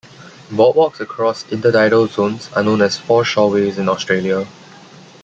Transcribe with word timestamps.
Boardwalks 0.49 0.99
along 0.99 1.35
intertidal 1.51 2.09
zones 2.09 2.49
are 2.55 2.63
known 2.63 2.81
as 2.81 2.97
foreshoreways 2.97 3.77
in 3.77 3.87
Australia. 3.87 4.47